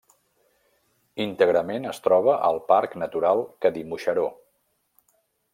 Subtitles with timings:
[1.25, 4.29] Íntegrament es troba al parc natural Cadí-Moixeró.